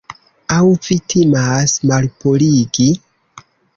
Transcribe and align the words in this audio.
Aŭ 0.53 0.61
vi 0.85 0.95
timas 1.13 1.75
malpurigi? 1.91 2.89